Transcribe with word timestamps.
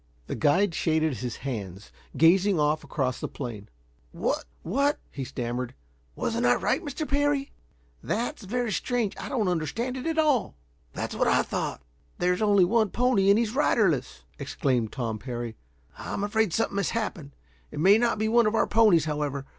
The 0.25 0.33
guide 0.35 0.73
shaded 0.73 1.17
his 1.17 1.35
hands, 1.35 1.91
gazing 2.17 2.59
off 2.59 2.83
across 2.83 3.19
the 3.19 3.27
plain. 3.27 3.69
"What 4.11 4.45
what" 4.63 4.97
he 5.11 5.23
stammered. 5.23 5.75
"Wasn't 6.15 6.43
I 6.43 6.55
right, 6.55 6.81
Mr. 6.83 7.07
Parry?" 7.07 7.51
"That's 8.01 8.45
very 8.45 8.71
strange. 8.71 9.15
I 9.19 9.29
don't 9.29 9.47
understand 9.47 9.97
it 9.97 10.07
at 10.07 10.17
all." 10.17 10.55
"That's 10.91 11.13
what 11.13 11.27
I 11.27 11.43
thought." 11.43 11.83
"There's 12.17 12.41
only 12.41 12.65
one 12.65 12.89
pony 12.89 13.29
and 13.29 13.37
he's 13.37 13.53
riderless," 13.53 14.23
exclaimed 14.39 14.91
Tom 14.91 15.19
Parry. 15.19 15.55
"I'm 15.99 16.23
afraid 16.23 16.51
something 16.51 16.77
has 16.77 16.89
happened. 16.89 17.35
It 17.69 17.79
may 17.79 17.99
not 17.99 18.17
be 18.17 18.27
one 18.27 18.47
of 18.47 18.55
our 18.55 18.65
ponies, 18.65 19.05
however. 19.05 19.45